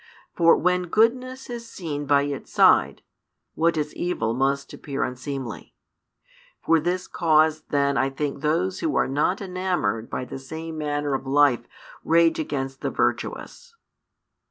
[0.33, 3.03] For when goodness is seen by its side,
[3.53, 5.75] what is evil must appear unseemly.
[6.65, 11.13] For this cause then I think those who are not enamoured of the same manner
[11.13, 11.67] of life
[12.03, 13.75] rage against the virtuous.